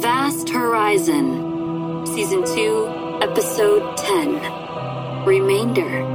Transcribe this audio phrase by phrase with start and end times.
[0.00, 6.07] Vast Horizon, Season 2, Episode 10 Remainder.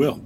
[0.00, 0.18] Will.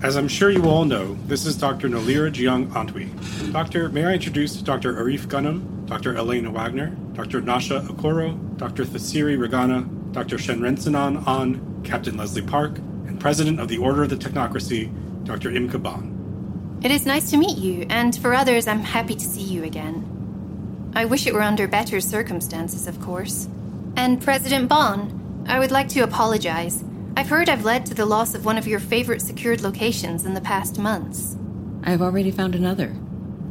[0.00, 1.88] As I'm sure you all know, this is Dr.
[1.88, 3.10] Nolira Jiang Antwi.
[3.52, 4.94] Doctor, may I introduce Dr.
[4.94, 6.14] Arif Ghanem, Dr.
[6.14, 7.40] Ellana Wagner, Dr.
[7.40, 8.84] Nasha Okoro, Dr.
[8.84, 9.82] Thasiri Regana,
[10.12, 10.36] Dr.
[10.36, 14.88] Shanrensinon Aan, Captain Leslie Park, and President of the Order of the Technocracy,
[15.24, 15.50] Dr.
[15.50, 16.78] Imke Bohn.
[16.84, 20.92] It is nice to meet you, and for others, I'm happy to see you again.
[20.94, 23.48] I wish it were under better circumstances, of course.
[23.96, 25.19] And President Bohn,
[25.50, 26.84] I would like to apologize.
[27.16, 30.34] I've heard I've led to the loss of one of your favorite secured locations in
[30.34, 31.36] the past months.
[31.82, 32.94] I have already found another,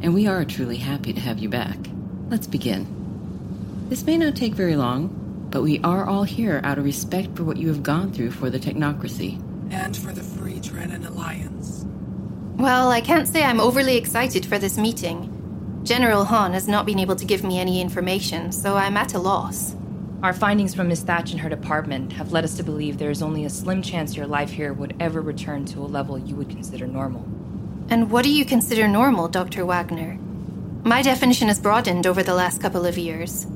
[0.00, 1.76] and we are truly happy to have you back.
[2.30, 2.86] Let's begin.
[3.90, 7.44] This may not take very long, but we are all here out of respect for
[7.44, 9.38] what you have gone through for the technocracy.
[9.70, 11.84] And for the Free Drennan Alliance.
[12.56, 15.82] Well, I can't say I'm overly excited for this meeting.
[15.84, 19.18] General Han has not been able to give me any information, so I'm at a
[19.18, 19.76] loss.
[20.22, 23.22] Our findings from Miss Thatch and her department have led us to believe there is
[23.22, 26.50] only a slim chance your life here would ever return to a level you would
[26.50, 27.22] consider normal.
[27.88, 29.64] And what do you consider normal, Dr.
[29.64, 30.18] Wagner?
[30.84, 33.46] My definition has broadened over the last couple of years.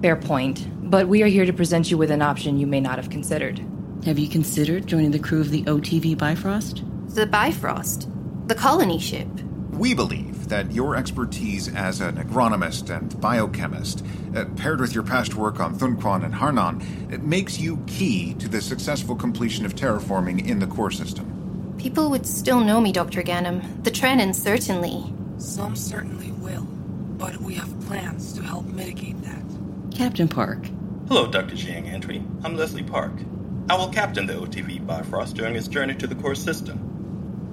[0.00, 2.96] Fair point, but we are here to present you with an option you may not
[2.96, 3.60] have considered.
[4.06, 6.82] Have you considered joining the crew of the OTV Bifrost?
[7.14, 8.08] The Bifrost?
[8.48, 9.28] The colony ship?
[9.72, 15.34] We believe that your expertise as an agronomist and biochemist, uh, paired with your past
[15.34, 20.48] work on Thunquan and Harnan, it makes you key to the successful completion of terraforming
[20.48, 21.74] in the core system.
[21.78, 23.22] People would still know me, Dr.
[23.22, 23.84] Ghanem.
[23.84, 25.12] The Trennans certainly.
[25.38, 26.62] Some certainly will,
[27.18, 29.42] but we have plans to help mitigate that.
[29.94, 30.66] Captain Park.
[31.08, 31.54] Hello, Dr.
[31.54, 32.24] Jiang Antwi.
[32.44, 33.12] I'm Leslie Park.
[33.68, 36.95] I will captain the OTV Bifrost during its journey to the core system.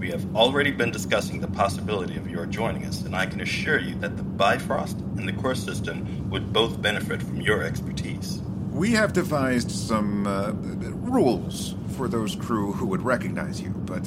[0.03, 3.79] We have already been discussing the possibility of your joining us, and I can assure
[3.79, 8.41] you that the Bifrost and the core system would both benefit from your expertise.
[8.73, 14.03] We have devised some uh, rules for those crew who would recognize you, but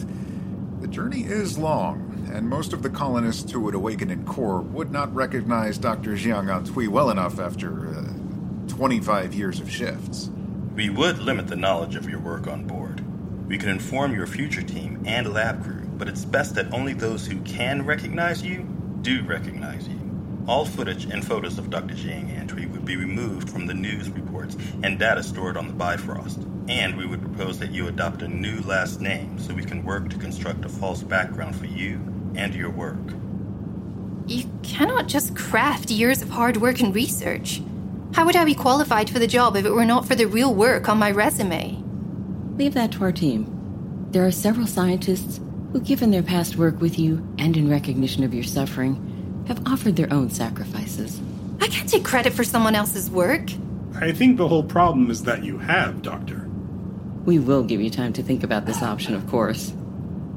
[0.82, 4.92] the journey is long, and most of the colonists who would awaken in core would
[4.92, 6.10] not recognize Dr.
[6.10, 8.02] Jiang Antwi well enough after uh,
[8.68, 10.28] 25 years of shifts.
[10.74, 13.02] We would limit the knowledge of your work on board.
[13.48, 17.26] We can inform your future team and lab crew, but it's best that only those
[17.26, 18.66] who can recognize you
[19.02, 19.98] do recognize you.
[20.48, 21.94] All footage and photos of Dr.
[21.94, 26.38] Jiang Antwi would be removed from the news reports and data stored on the Bifrost.
[26.68, 30.08] And we would propose that you adopt a new last name so we can work
[30.10, 32.00] to construct a false background for you
[32.36, 32.98] and your work.
[34.26, 37.62] You cannot just craft years of hard work and research.
[38.12, 40.54] How would I be qualified for the job if it were not for the real
[40.54, 41.82] work on my resume?
[42.56, 44.08] Leave that to our team.
[44.10, 45.40] There are several scientists
[45.76, 49.94] who, given their past work with you and in recognition of your suffering, have offered
[49.94, 51.20] their own sacrifices.
[51.60, 53.50] I can't take credit for someone else's work.
[53.94, 56.48] I think the whole problem is that you have, Doctor.
[57.26, 59.75] We will give you time to think about this option, of course.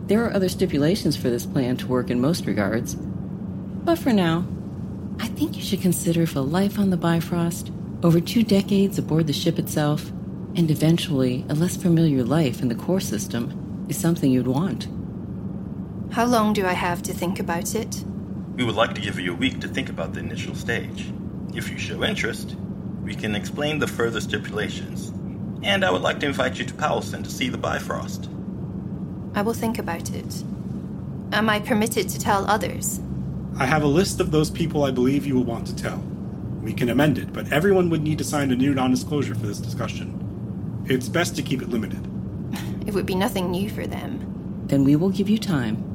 [0.07, 2.95] There are other stipulations for this plan to work in most regards.
[2.95, 4.45] But for now,
[5.21, 7.71] I think you should consider if a life on the Bifrost,
[8.03, 10.09] over two decades aboard the ship itself,
[10.57, 14.89] and eventually a less familiar life in the core system is something you'd want.
[16.11, 18.03] How long do I have to think about it?
[18.55, 21.13] We would like to give you a week to think about the initial stage.
[21.53, 22.55] If you show interest,
[23.03, 25.09] we can explain the further stipulations.
[25.61, 28.27] And I would like to invite you to Powelson to see the Bifrost.
[29.35, 30.43] I will think about it.
[31.31, 32.99] Am I permitted to tell others?
[33.59, 35.99] I have a list of those people I believe you will want to tell.
[36.63, 39.45] We can amend it, but everyone would need to sign a new non disclosure for
[39.45, 40.85] this discussion.
[40.89, 42.03] It's best to keep it limited.
[42.87, 44.65] It would be nothing new for them.
[44.65, 45.88] Then we will give you time,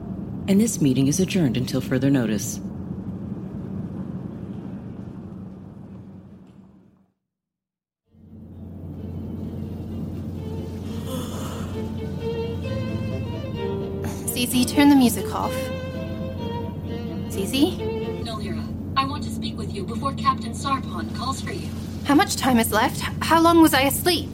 [0.47, 2.61] and this meeting is adjourned until further notice.
[14.29, 15.55] Zizi, turn the music off.
[17.31, 17.79] Zizi?
[18.23, 18.63] Nolira,
[18.97, 21.69] I want to speak with you before Captain Sarpon calls for you.
[22.05, 23.01] How much time is left?
[23.23, 24.29] How long was I asleep?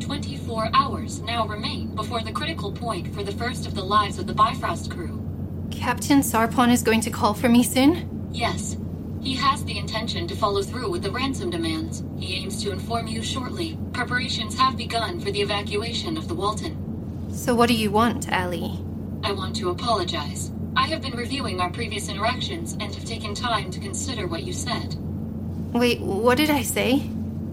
[0.00, 4.26] 24 hours now remain before the critical point for the first of the lives of
[4.26, 5.23] the Bifrost crew.
[5.78, 8.28] Captain Sarpon is going to call for me soon?
[8.32, 8.76] Yes.
[9.22, 12.02] He has the intention to follow through with the ransom demands.
[12.18, 13.78] He aims to inform you shortly.
[13.92, 17.30] Preparations have begun for the evacuation of the Walton.
[17.30, 18.76] So, what do you want, Ally?
[19.22, 20.52] I want to apologize.
[20.76, 24.52] I have been reviewing our previous interactions and have taken time to consider what you
[24.52, 24.94] said.
[25.72, 26.98] Wait, what did I say?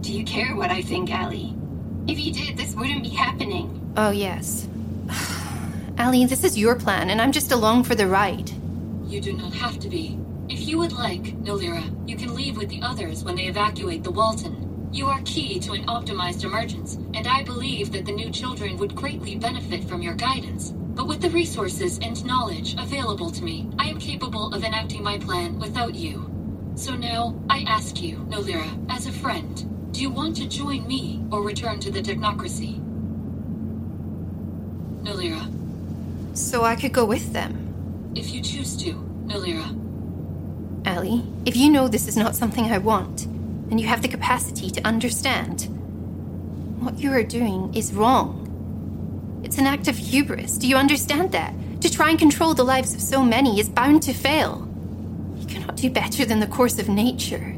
[0.02, 1.54] Do you care what I think, Ally?
[2.08, 3.94] If you did, this wouldn't be happening.
[3.96, 4.68] Oh, yes.
[5.98, 8.50] Ally, this is your plan, and I'm just along for the ride.
[9.06, 10.18] You do not have to be.
[10.50, 14.12] If you would like, Nolira, you can leave with the others when they evacuate the
[14.12, 14.90] Walton.
[14.92, 18.96] You are key to an optimized emergence, and I believe that the new children would
[18.96, 20.72] greatly benefit from your guidance.
[20.72, 25.18] But with the resources and knowledge available to me, I am capable of enacting my
[25.20, 26.30] plan without you.
[26.76, 31.24] So now, I ask you, Nolira, as a friend, do you want to join me
[31.32, 32.80] or return to the technocracy?
[35.04, 35.61] Nolira.
[36.34, 38.12] So I could go with them?
[38.16, 38.94] If you choose to,
[39.26, 39.78] Nolira.
[40.86, 44.70] Ally, if you know this is not something I want, and you have the capacity
[44.72, 45.68] to understand,
[46.82, 49.42] what you are doing is wrong.
[49.44, 50.58] It's an act of hubris.
[50.58, 51.54] Do you understand that?
[51.82, 54.68] To try and control the lives of so many is bound to fail.
[55.38, 57.56] You cannot do better than the course of nature.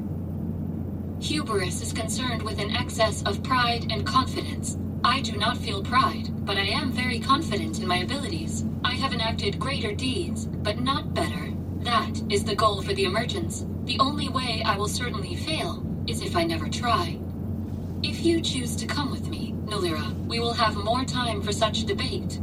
[1.19, 4.77] Hubris is concerned with an excess of pride and confidence.
[5.05, 8.63] I do not feel pride, but I am very confident in my abilities.
[8.85, 11.51] I have enacted greater deeds, but not better.
[11.81, 13.65] That is the goal for the emergence.
[13.83, 17.19] The only way I will certainly fail is if I never try.
[18.01, 21.83] If you choose to come with me, Nolira, we will have more time for such
[21.83, 22.39] debate.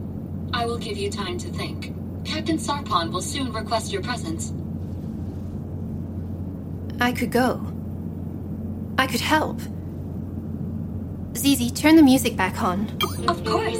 [0.53, 1.95] I will give you time to think.
[2.27, 4.53] Captain Sarpon will soon request your presence.
[7.01, 7.67] I could go.
[8.99, 9.61] I could help.
[11.41, 12.87] Zizi, turn the music back on.
[13.27, 13.79] Of course.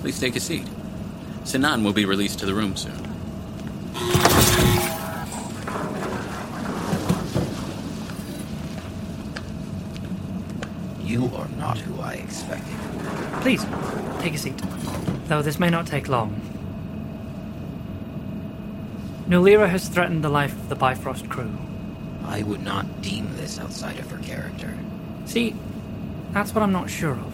[0.00, 0.64] Please take a seat.
[1.42, 2.94] Sanon will be released to the room soon.
[11.04, 12.78] You are not who I expected.
[13.40, 13.66] Please,
[14.20, 14.62] take a seat.
[15.26, 16.59] Though this may not take long.
[19.30, 21.56] Nolira has threatened the life of the Bifrost crew.
[22.24, 24.76] I would not deem this outside of her character.
[25.24, 25.54] See,
[26.32, 27.32] that's what I'm not sure of.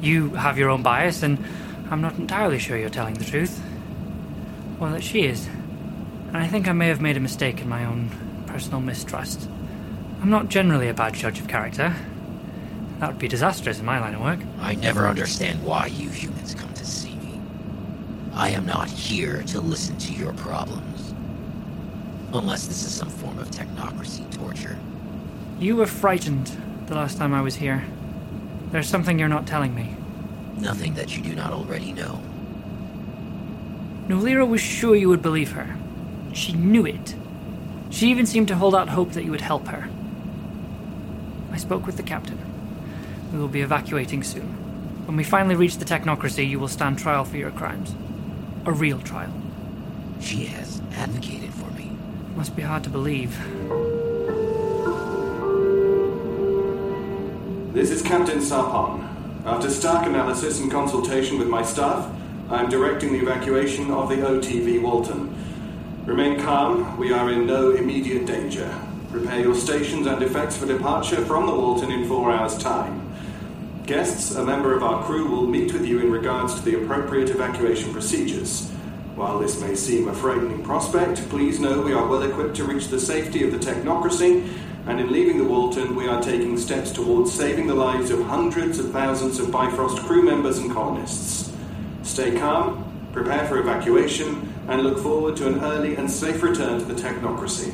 [0.00, 1.44] You have your own bias, and
[1.90, 3.60] I'm not entirely sure you're telling the truth.
[4.78, 5.44] Or that she is.
[6.28, 9.48] And I think I may have made a mistake in my own personal mistrust.
[10.20, 11.96] I'm not generally a bad judge of character.
[13.00, 14.38] That would be disastrous in my line of work.
[14.60, 17.40] I never understand why you humans come to see me.
[18.34, 20.91] I am not here to listen to your problems.
[22.34, 24.78] Unless this is some form of technocracy torture.
[25.58, 26.50] You were frightened
[26.86, 27.84] the last time I was here.
[28.70, 29.94] There's something you're not telling me.
[30.56, 32.22] Nothing that you do not already know.
[34.08, 35.76] Nolira was sure you would believe her.
[36.32, 37.14] She knew it.
[37.90, 39.90] She even seemed to hold out hope that you would help her.
[41.52, 42.38] I spoke with the captain.
[43.30, 44.48] We will be evacuating soon.
[45.06, 47.94] When we finally reach the technocracy, you will stand trial for your crimes.
[48.64, 49.32] A real trial.
[50.20, 51.81] She has advocated for me.
[52.36, 53.36] Must be hard to believe.
[57.74, 59.06] This is Captain Sarpon.
[59.44, 62.10] After stark analysis and consultation with my staff,
[62.48, 65.34] I am directing the evacuation of the OTV Walton.
[66.06, 68.74] Remain calm, we are in no immediate danger.
[69.10, 73.12] Prepare your stations and effects for departure from the Walton in four hours' time.
[73.84, 77.28] Guests, a member of our crew will meet with you in regards to the appropriate
[77.28, 78.72] evacuation procedures.
[79.22, 82.88] While this may seem a frightening prospect, please know we are well equipped to reach
[82.88, 84.52] the safety of the technocracy,
[84.88, 88.80] and in leaving the Walton, we are taking steps towards saving the lives of hundreds
[88.80, 91.52] of thousands of Bifrost crew members and colonists.
[92.02, 96.84] Stay calm, prepare for evacuation, and look forward to an early and safe return to
[96.84, 97.72] the technocracy.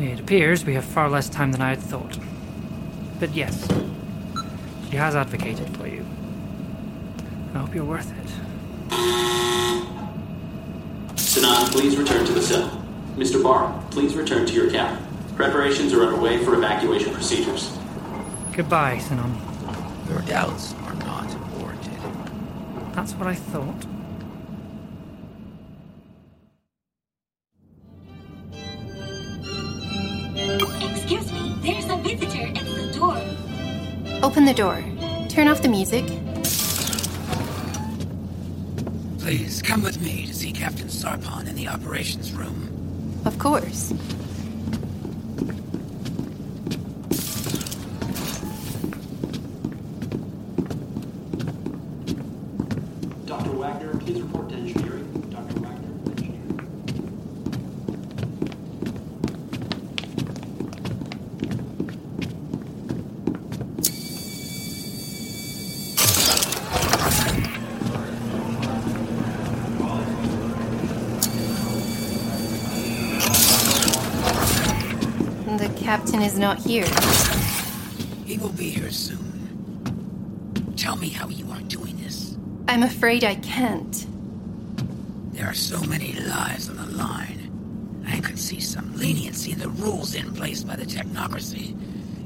[0.00, 2.18] It appears we have far less time than I had thought.
[3.20, 3.68] But yes,
[4.92, 6.04] she has advocated for you.
[7.54, 8.28] I hope you're worth it.
[11.18, 12.84] Sanon, please return to the cell.
[13.16, 13.42] Mr.
[13.42, 15.02] Barr, please return to your cabin.
[15.34, 17.74] Preparations are underway for evacuation procedures.
[18.52, 19.34] Goodbye, Sanon.
[20.10, 21.98] Your doubts are not warranted.
[22.92, 23.86] That's what I thought.
[34.32, 34.82] Open the door.
[35.28, 36.06] Turn off the music.
[39.18, 43.20] Please come with me to see Captain Sarpon in the operations room.
[43.26, 43.92] Of course.
[75.82, 76.86] Captain is not here.
[78.24, 80.74] He will be here soon.
[80.76, 82.36] Tell me how you are doing this.
[82.68, 84.06] I'm afraid I can't.
[85.34, 88.04] There are so many lives on the line.
[88.06, 91.70] I could see some leniency in the rules in place by the technocracy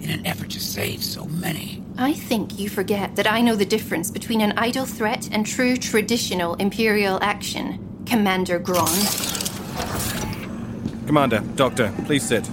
[0.02, 1.82] in an effort to save so many.
[1.96, 5.78] I think you forget that I know the difference between an idle threat and true
[5.78, 8.86] traditional Imperial action, Commander Graan.
[11.06, 12.46] Commander, Doctor, please sit.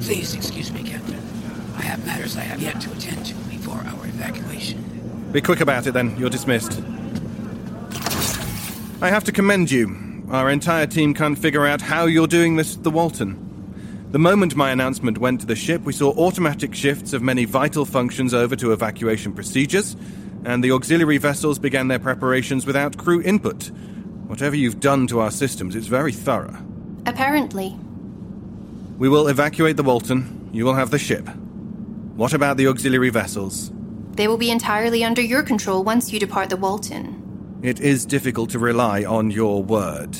[0.00, 1.20] Please excuse me, Captain.
[1.76, 5.28] I have matters I have yet to attend to before our evacuation.
[5.32, 6.16] Be quick about it then.
[6.16, 6.80] You're dismissed.
[9.00, 10.24] I have to commend you.
[10.30, 13.44] Our entire team can't figure out how you're doing this at the Walton.
[14.10, 17.84] The moment my announcement went to the ship, we saw automatic shifts of many vital
[17.84, 19.96] functions over to evacuation procedures,
[20.44, 23.70] and the auxiliary vessels began their preparations without crew input.
[24.26, 26.56] Whatever you've done to our systems, it's very thorough.
[27.06, 27.76] Apparently.
[28.98, 30.50] We will evacuate the Walton.
[30.52, 31.28] You will have the ship.
[32.16, 33.70] What about the auxiliary vessels?
[34.10, 37.60] They will be entirely under your control once you depart the Walton.
[37.62, 40.16] It is difficult to rely on your word.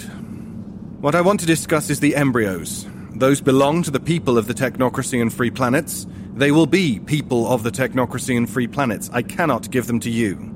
[1.01, 2.87] What I want to discuss is the embryos.
[3.17, 6.07] Those belong to the people of the technocracy and free planets.
[6.35, 9.11] They will be people of the technocracy and free planets.
[9.13, 10.55] I cannot give them to you.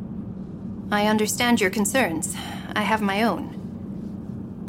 [0.92, 2.36] I understand your concerns.
[2.76, 3.61] I have my own.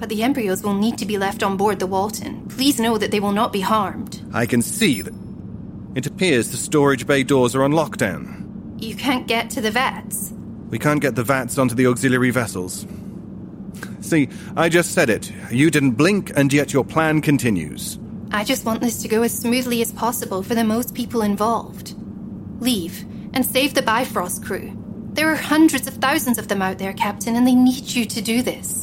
[0.03, 2.45] But the embryos will need to be left on board the Walton.
[2.50, 4.22] Please know that they will not be harmed.
[4.33, 5.13] I can see that.
[5.95, 8.83] It appears the storage bay doors are on lockdown.
[8.83, 10.33] You can't get to the vats.
[10.69, 12.86] We can't get the vats onto the auxiliary vessels.
[14.01, 15.31] See, I just said it.
[15.50, 17.98] You didn't blink, and yet your plan continues.
[18.29, 21.95] I just want this to go as smoothly as possible for the most people involved.
[22.60, 24.77] Leave and save the Bifrost crew.
[25.13, 28.22] There are hundreds of thousands of them out there, Captain, and they need you to
[28.22, 28.82] do this.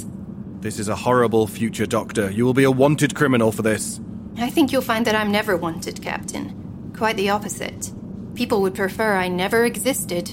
[0.61, 2.31] This is a horrible future, Doctor.
[2.31, 3.99] You will be a wanted criminal for this.
[4.37, 6.93] I think you'll find that I'm never wanted, Captain.
[6.95, 7.91] Quite the opposite.
[8.35, 10.31] People would prefer I never existed.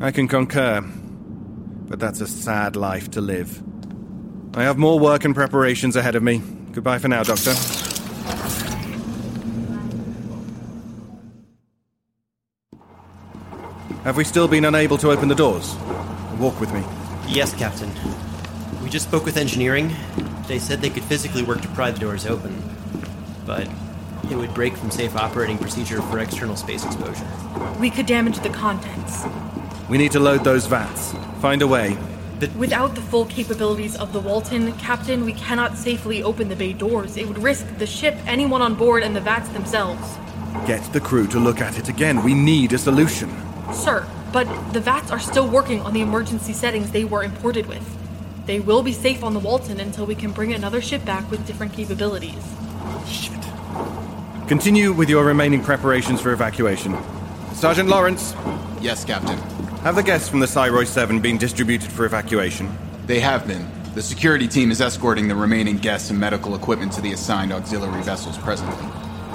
[0.00, 0.80] I can concur.
[1.88, 3.62] But that's a sad life to live.
[4.54, 6.40] I have more work and preparations ahead of me.
[6.70, 7.54] Goodbye for now, Doctor.
[14.04, 15.74] Have we still been unable to open the doors?
[16.38, 16.84] Walk with me.
[17.26, 17.90] Yes, Captain.
[18.82, 19.94] We just spoke with engineering.
[20.46, 22.62] They said they could physically work to pry the doors open,
[23.46, 23.68] but
[24.30, 27.26] it would break from safe operating procedure for external space exposure.
[27.78, 29.24] We could damage the contents.
[29.88, 31.14] We need to load those vats.
[31.40, 31.96] Find a way.
[32.56, 37.16] Without the full capabilities of the Walton, Captain, we cannot safely open the bay doors.
[37.16, 40.18] It would risk the ship, anyone on board, and the vats themselves.
[40.66, 42.22] Get the crew to look at it again.
[42.22, 43.30] We need a solution.
[43.72, 47.84] Sir, but the vats are still working on the emergency settings they were imported with.
[48.46, 51.46] They will be safe on the Walton until we can bring another ship back with
[51.46, 52.44] different capabilities.
[53.08, 53.40] Shit.
[54.48, 56.94] Continue with your remaining preparations for evacuation.
[57.54, 58.34] Sergeant Lawrence.
[58.80, 59.38] Yes, Captain.
[59.78, 62.70] Have the guests from the Cyroy 7 been distributed for evacuation?
[63.06, 63.66] They have been.
[63.94, 68.02] The security team is escorting the remaining guests and medical equipment to the assigned auxiliary
[68.02, 68.76] vessels presently.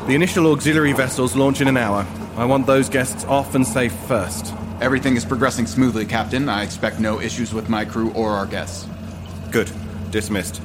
[0.06, 2.06] The initial auxiliary vessels launch in an hour.
[2.36, 4.54] I want those guests off and safe first.
[4.82, 6.48] Everything is progressing smoothly, Captain.
[6.48, 8.88] I expect no issues with my crew or our guests.
[9.51, 9.72] Good.
[10.12, 10.62] Dismissed.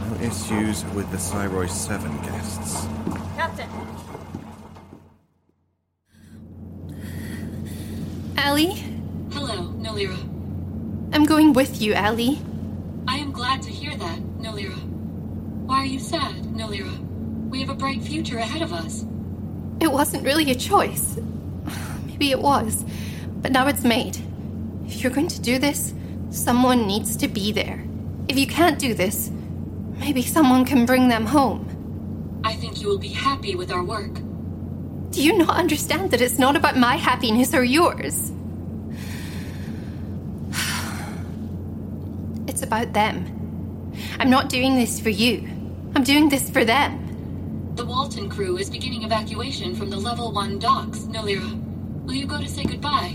[0.00, 2.86] No issues with the Cyroy 7 guests.
[3.36, 3.68] Captain!
[8.38, 8.74] Ally?
[9.32, 10.16] Hello, Nolira.
[11.12, 12.36] I'm going with you, Ally.
[13.06, 14.82] I am glad to hear that, Nolira.
[15.66, 16.98] Why are you sad, Nolira?
[17.50, 19.04] We have a bright future ahead of us.
[19.80, 21.18] It wasn't really a choice.
[22.06, 22.82] Maybe it was,
[23.42, 24.16] but now it's made.
[24.86, 25.92] If you're going to do this,
[26.30, 27.85] someone needs to be there.
[28.28, 29.30] If you can't do this,
[29.98, 32.40] maybe someone can bring them home.
[32.44, 34.14] I think you will be happy with our work.
[35.10, 38.32] Do you not understand that it's not about my happiness or yours?
[42.48, 43.24] It's about them.
[44.18, 45.48] I'm not doing this for you.
[45.94, 47.02] I'm doing this for them.
[47.76, 51.62] The Walton crew is beginning evacuation from the level 1 docks, Nolira.
[52.04, 53.14] Will you go to say goodbye?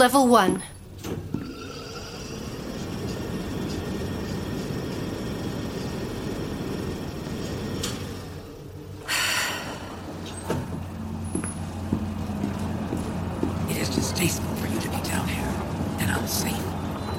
[0.00, 0.62] Level 1.
[13.68, 15.44] It is distasteful for you to be down here
[15.98, 16.56] and unsafe.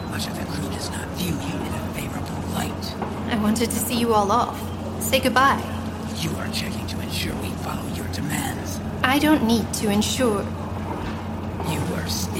[0.09, 2.95] Much of the crew does not view you in a favorable light.
[3.31, 4.59] I wanted to see you all off.
[4.99, 5.61] Say goodbye.
[6.15, 8.79] You are checking to ensure we follow your demands.
[9.03, 10.43] I don't need to ensure.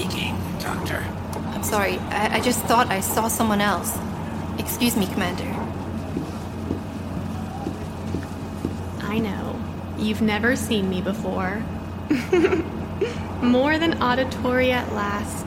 [0.02, 1.04] You were speaking, Doctor.
[1.50, 3.96] I'm sorry, I, I just thought I saw someone else.
[4.58, 5.44] Excuse me, Commander.
[9.00, 9.60] I know.
[9.98, 11.62] You've never seen me before.
[13.42, 15.46] More than auditory at last.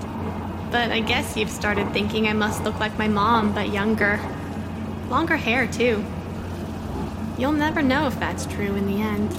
[0.71, 4.19] But I guess you've started thinking I must look like my mom, but younger.
[5.09, 6.03] Longer hair, too.
[7.37, 9.33] You'll never know if that's true in the end.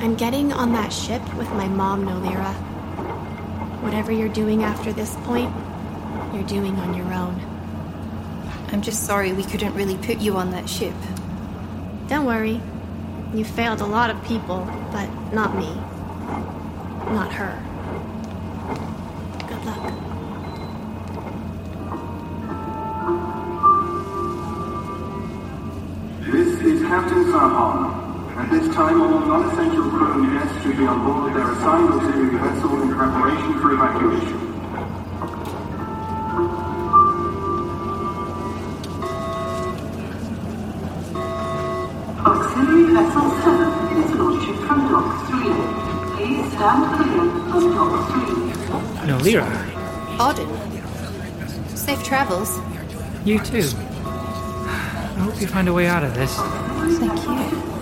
[0.00, 2.67] I'm getting on that ship with my mom, Nolira.
[3.98, 5.52] Whatever you're doing after this point,
[6.32, 7.34] you're doing on your own.
[8.68, 10.94] I'm just sorry we couldn't really put you on that ship.
[12.06, 12.60] Don't worry.
[13.34, 14.58] You failed a lot of people,
[14.92, 15.74] but not me.
[17.12, 17.60] Not her.
[19.48, 19.92] Good luck.
[26.30, 27.87] This is Captain Sarpon.
[28.48, 32.38] At this time, all non-essential crew and guests should be on board their assigned auxiliary
[32.38, 34.38] vessel in preparation for evacuation.
[42.24, 45.36] Auxiliary Vessel 7 is launching from Dock 3.
[46.16, 48.22] Please stand clear of Dock 3.
[49.08, 49.44] Nolira.
[50.16, 50.48] Auden.
[51.76, 52.58] Safe travels.
[53.26, 53.68] You too.
[54.64, 56.34] I hope you find a way out of this.
[56.98, 57.77] Thank you.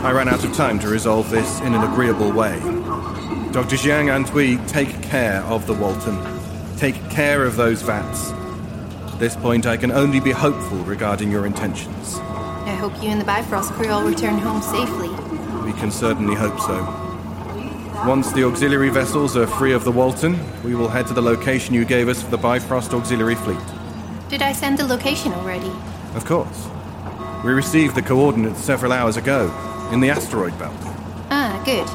[0.00, 2.60] I ran out of time to resolve this in an agreeable way.
[3.50, 3.74] Dr.
[3.74, 6.16] Jiang and we take care of the Walton.
[6.76, 8.30] Take care of those vats.
[9.12, 12.14] At this point, I can only be hopeful regarding your intentions.
[12.18, 15.08] I hope you and the Bifrost crew all return home safely.
[15.64, 16.84] We can certainly hope so.
[18.06, 21.74] Once the auxiliary vessels are free of the Walton, we will head to the location
[21.74, 23.58] you gave us for the Bifrost auxiliary fleet.
[24.28, 25.72] Did I send the location already?
[26.14, 26.68] Of course.
[27.44, 29.48] We received the coordinates several hours ago,
[29.92, 30.76] in the asteroid belt.
[31.30, 31.88] Ah, good.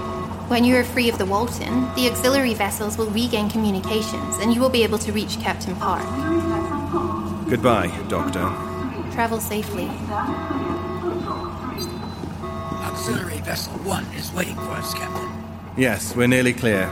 [0.49, 4.62] When you are free of the Walton, the auxiliary vessels will regain communications and you
[4.62, 6.03] will be able to reach Captain Park.
[7.49, 8.41] Goodbye, Doctor.
[9.12, 9.89] Travel safely.
[12.84, 15.29] Auxiliary Vessel 1 is waiting for us, Captain.
[15.75, 16.91] Yes, we're nearly clear.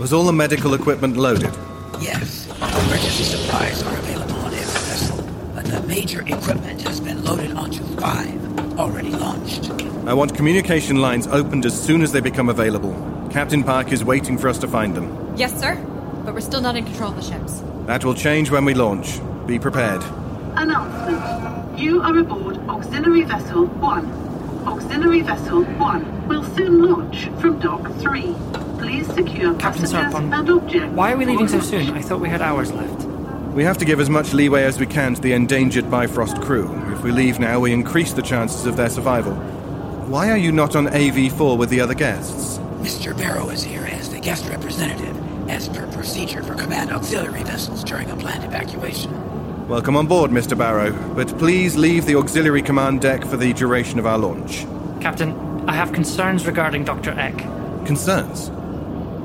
[0.00, 1.52] Was all the medical equipment loaded?
[2.00, 7.52] Yes, emergency supplies are available on every vessel, but the major equipment has been loaded
[7.52, 8.47] onto 5,
[8.78, 9.70] already launched.
[10.06, 12.94] I want communication lines opened as soon as they become available.
[13.30, 15.34] Captain Park is waiting for us to find them.
[15.36, 15.74] Yes, sir.
[16.24, 17.62] But we're still not in control of the ships.
[17.86, 19.20] That will change when we launch.
[19.46, 20.02] Be prepared.
[20.54, 21.78] Announcement.
[21.78, 24.66] You are aboard Auxiliary Vessel 1.
[24.66, 28.34] Auxiliary Vessel 1 will soon launch from Dock 3.
[28.78, 30.94] Please secure Captain passengers Sarpon, and objects.
[30.94, 31.90] Why are we leaving so soon?
[31.90, 32.97] I thought we had hours left.
[33.58, 36.72] We have to give as much leeway as we can to the endangered Bifrost crew.
[36.92, 39.34] If we leave now, we increase the chances of their survival.
[40.06, 42.58] Why are you not on AV4 with the other guests?
[42.78, 43.18] Mr.
[43.18, 48.08] Barrow is here as the guest representative, as per procedure for command auxiliary vessels during
[48.12, 49.66] a planned evacuation.
[49.66, 50.56] Welcome on board, Mr.
[50.56, 54.66] Barrow, but please leave the auxiliary command deck for the duration of our launch.
[55.00, 55.34] Captain,
[55.68, 57.10] I have concerns regarding Dr.
[57.10, 57.38] Eck.
[57.86, 58.52] Concerns?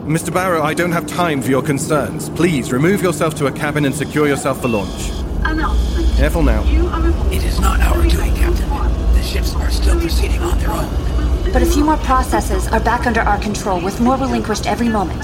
[0.03, 0.33] Mr.
[0.33, 2.29] Barrow, I don't have time for your concerns.
[2.31, 5.11] Please remove yourself to a cabin and secure yourself for launch.
[5.45, 6.17] Announcement.
[6.17, 6.61] Careful now.
[6.65, 8.67] You are aboard It is not our doing, Captain.
[9.13, 11.53] The ships are still proceeding on their own.
[11.53, 15.23] But a few more processes are back under our control, with more relinquished every moment.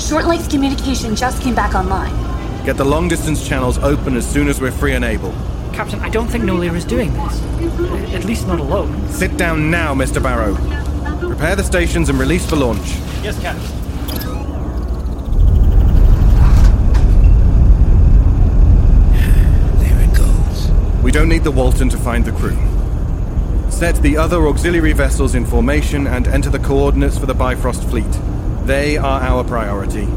[0.00, 2.14] Short communication just came back online.
[2.64, 5.34] Get the long distance channels open as soon as we're free and able.
[5.74, 7.42] Captain, I don't think Nolir is doing this.
[8.14, 9.08] At least not alone.
[9.10, 10.22] Sit down now, Mr.
[10.22, 10.54] Barrow.
[11.28, 12.96] Prepare the stations and release for launch.
[13.22, 13.76] Yes, Captain.
[19.78, 20.70] There it goes.
[21.09, 22.57] We don't need the Walton to find the crew.
[23.69, 28.09] Set the other auxiliary vessels in formation and enter the coordinates for the Bifrost fleet.
[28.65, 30.07] They are our priority.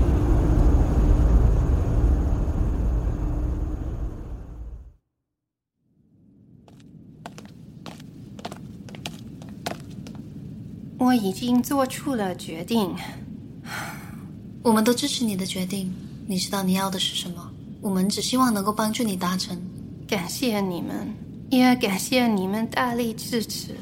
[11.01, 12.95] I 已经做出了决定。
[14.63, 15.93] 我们都支持你的决定。
[16.27, 17.51] 你知道你要的是什么？
[17.81, 19.57] 我们只希望能够帮助你达成。
[20.14, 21.12] 感谢你们，
[21.50, 23.76] 也感谢你们大力支持。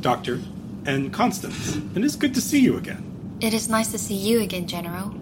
[0.00, 0.38] Doctor,
[0.86, 3.02] and Constance, and it's good to see you again.
[3.40, 5.12] It is nice to see you again, General.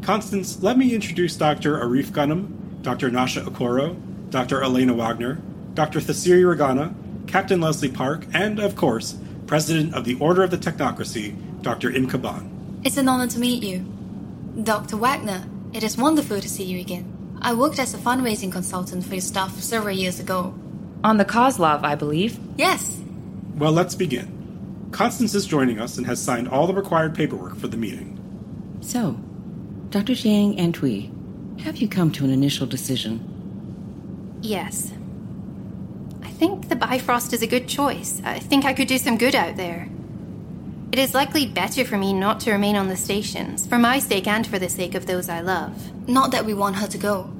[0.00, 1.80] Constance, let me introduce Dr.
[1.80, 2.46] Arif Ghanem,
[2.82, 3.10] Dr.
[3.10, 3.96] Nasha Okoro,
[4.30, 4.60] Dr.
[4.60, 5.38] Ellana Wagner,
[5.74, 5.98] Dr.
[5.98, 6.94] Thasiri Ragana,
[7.26, 9.16] Captain Leslie Park, and, of course,
[9.48, 11.90] President of the Order of the Technocracy, Dr.
[11.90, 12.80] Imke Bohn.
[12.84, 13.84] It's an honor to meet you.
[14.62, 14.96] Dr.
[14.96, 17.38] Wagner, it is wonderful to see you again.
[17.40, 20.52] I worked as a fundraising consultant for your staff several years ago.
[21.04, 22.40] On the Kozlov, I believe.
[22.56, 23.00] Yes.
[23.54, 24.88] Well, let's begin.
[24.90, 28.18] Constance is joining us and has signed all the required paperwork for the meeting.
[28.80, 29.12] So,
[29.90, 30.14] Dr.
[30.14, 34.38] Jiang Antwi, have you come to an initial decision?
[34.42, 34.92] Yes.
[36.22, 38.20] I think the Bifrost is a good choice.
[38.24, 39.88] I think I could do some good out there.
[40.90, 44.26] It is likely better for me not to remain on the stations, for my sake
[44.26, 46.08] and for the sake of those I love.
[46.08, 47.30] Not that we want her to go.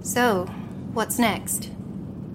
[0.00, 0.46] So,
[0.94, 1.66] what's next?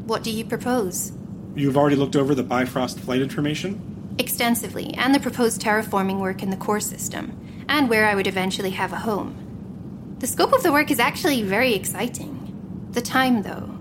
[0.06, 1.12] What do you propose?
[1.56, 4.16] You've already looked over the Bifrost flight information?
[4.20, 7.36] Extensively, and the proposed terraforming work in the core system,
[7.68, 10.16] and where I would eventually have a home.
[10.20, 12.88] The scope of the work is actually very exciting.
[12.92, 13.76] The time, though.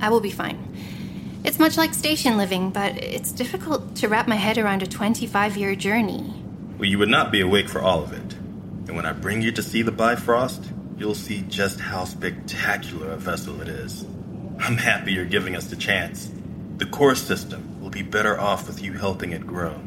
[0.00, 0.74] I will be fine.
[1.42, 5.56] It's much like station living, but it's difficult to wrap my head around a 25
[5.56, 6.34] year journey.
[6.78, 8.34] Well, you would not be awake for all of it.
[8.86, 13.16] And when I bring you to see the Bifrost, you'll see just how spectacular a
[13.16, 14.04] vessel it is.
[14.58, 16.30] I'm happy you're giving us the chance.
[16.76, 19.80] The core system will be better off with you helping it grow.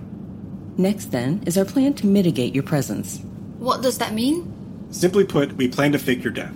[0.77, 3.19] Next, then, is our plan to mitigate your presence.
[3.59, 4.87] What does that mean?
[4.89, 6.55] Simply put, we plan to fake your death.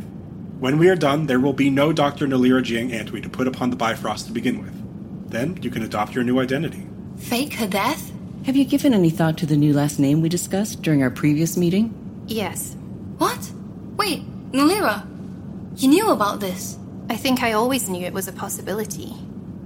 [0.60, 2.26] When we are done, there will be no Dr.
[2.28, 4.77] Nolira Jiang Antwi to put upon the Bifrost to begin with.
[5.30, 6.88] Then you can adopt your new identity.
[7.18, 8.12] Fake her death?
[8.46, 11.58] Have you given any thought to the new last name we discussed during our previous
[11.58, 11.94] meeting?
[12.28, 12.76] Yes.
[13.18, 13.52] What?
[13.98, 15.06] Wait, Nolira,
[15.76, 16.78] you knew about this?
[17.10, 19.14] I think I always knew it was a possibility.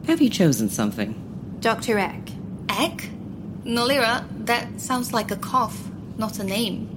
[0.08, 1.58] Have you chosen something?
[1.60, 2.00] Dr.
[2.00, 2.30] Eck.
[2.70, 3.10] Eck?
[3.64, 6.88] Nolira, that sounds like a cough, not a name.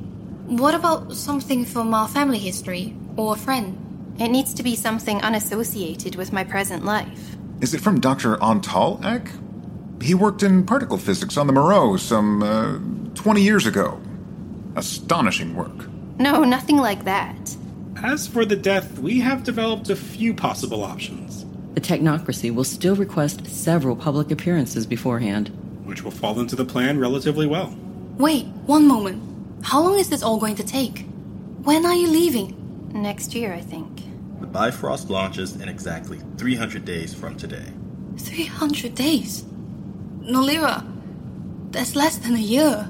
[0.46, 4.16] What about something from our family history or a friend?
[4.18, 7.37] It needs to be something unassociated with my present life.
[7.64, 8.37] Is it from Dr.
[8.42, 9.31] Antal Eck?
[10.03, 12.77] He worked in particle physics on the Moreau some uh,
[13.14, 13.98] 20 years ago.
[14.77, 15.88] Astonishing work.
[16.18, 17.57] No, nothing like that.
[18.03, 21.46] As for the death, we have developed a few possible options.
[21.72, 25.48] The technocracy will still request several public appearances beforehand,
[25.85, 27.74] which will fall into the plan relatively well.
[28.18, 29.22] Wait, one moment.
[29.64, 31.07] How long is this all going to take?
[31.62, 32.90] When are you leaving?
[32.92, 33.93] Next year, I think.
[34.55, 37.73] The Bifrost launches in exactly 300 days from today.
[38.19, 39.43] 300 days?
[40.21, 40.87] Nolira,
[41.73, 42.88] that's less than a year.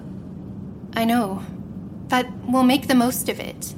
[0.92, 1.42] I know,
[2.08, 3.72] but we'll make the most of it.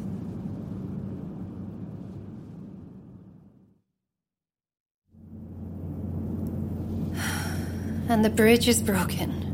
[8.09, 9.45] and the bridge is broken.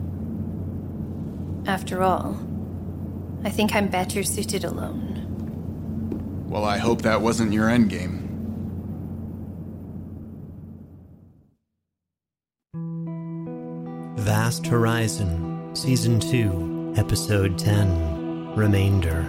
[1.66, 2.40] After all,
[3.45, 5.18] I think I'm better suited alone.
[6.49, 8.21] Well, I hope that wasn't your endgame.
[14.22, 19.26] Vast Horizon, Season 2, Episode 10 Remainder.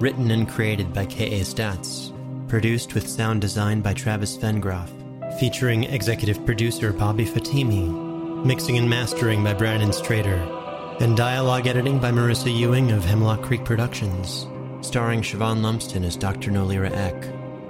[0.00, 1.42] Written and created by K.A.
[1.44, 2.10] Statz.
[2.48, 4.90] Produced with sound design by Travis Vengroff.
[5.38, 8.44] Featuring executive producer Bobby Fatemi.
[8.44, 11.00] Mixing and mastering by Brandon Strader.
[11.00, 14.48] And dialogue editing by Marisa Ewing of Hemlock Creek Productions.
[14.80, 16.50] Starring Siobhan Lumsden as Dr.
[16.50, 17.14] Nolira Eck.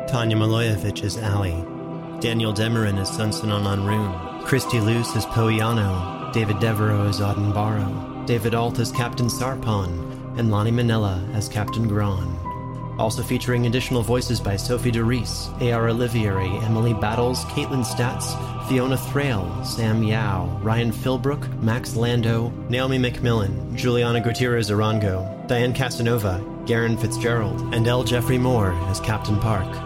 [0.09, 1.51] Tanja Milojevic as Ally.
[2.21, 4.47] Daniel Demerin as Sunsanon Anrun.
[4.47, 6.24] Christy Luse as Poe Yano.
[6.35, 11.87] David Devereux as Auden Barrow, David Ault as Captain Sarpon, and Lani Minella as Captain
[11.87, 12.37] Graan.
[12.99, 15.87] Also featuring additional voices by Sophia DeRise, A.R.
[15.91, 18.35] Olivieri, Emily Battles, Kaitlin Statz,
[18.69, 26.41] Fiona Thraille, Sam Yeow, Ryan Philbrook, Max Lando, Naomi McMillan, Juliana Gutierrez Arango, Diane Casanova,
[26.65, 28.03] Garan Fitzgerald, and L.
[28.03, 29.84] Jeffrey Moore as Captain Park.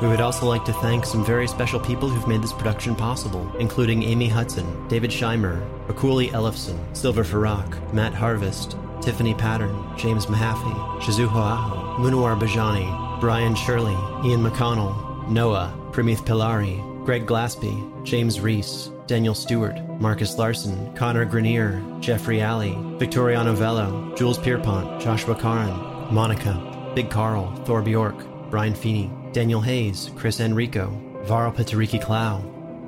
[0.00, 3.46] We would also like to thank some very special people who've made this production possible,
[3.58, 11.00] including Amy Hudson, David Scheimer, Akuli Ellefson, Silver Farak, Matt Harvest, Tiffany Pattern, James Mahaffey,
[11.02, 13.92] Shizu Hoaho, Munuar Bajani, Brian Shirley,
[14.26, 21.82] Ian McConnell, Noah, Pramith Pilari, Greg Glaspie, James Reese, Daniel Stewart, Marcus Larson, Connor Grenier,
[22.00, 29.10] Jeffrey Alley, Victoriano Vello, Jules Pierpont, Joshua Karan, Monica, Big Carl, Thor Bjork, Brian Feeney,
[29.32, 30.90] Daniel Hayes, Chris Enrico,
[31.24, 32.42] Varo Patariki Clow,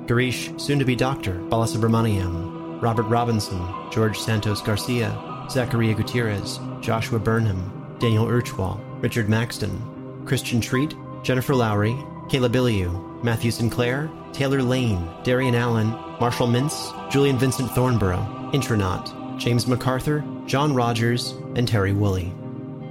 [0.07, 1.35] Garish, soon to be Dr.
[1.35, 5.17] Balasubramaniam, Robert Robinson, George Santos Garcia,
[5.49, 11.93] Zacharia Gutierrez, Joshua Burnham, Daniel Urchwall, Richard Maxton, Christian Treat, Jennifer Lowry,
[12.27, 19.67] Kayla Billiou, Matthew Sinclair, Taylor Lane, Darian Allen, Marshall Mintz, Julian Vincent Thornborough, Intronaut, James
[19.67, 22.33] MacArthur, John Rogers, and Terry Woolley.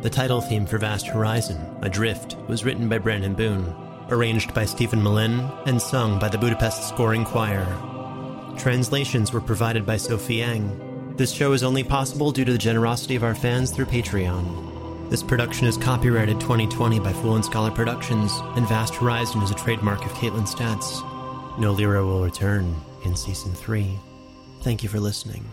[0.03, 3.73] The title theme for Vast Horizon, Adrift, was written by Brandon Boone,
[4.09, 7.65] arranged by Steven Melin, and sung by the Budapest Scoring Choir.
[8.59, 11.15] Translations were provided by Sophie Yang.
[11.17, 15.09] This show is only possible due to the generosity of our fans through Patreon.
[15.09, 19.55] This production is copyrighted 2020 by Fool and Scholar Productions, and Vast Horizon is a
[19.55, 21.01] trademark of Kaitlin Statz.
[21.61, 23.97] No Lyra will return in Season 3.
[24.63, 25.45] Thank you for listening.